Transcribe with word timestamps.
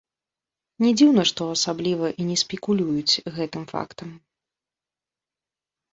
Не 0.83 0.91
дзіўна, 1.01 1.25
што 1.31 1.41
асабліва 1.57 2.07
і 2.23 2.27
не 2.31 2.37
спекулююць 2.43 3.21
гэтым 3.39 3.63
фактам. 3.73 4.19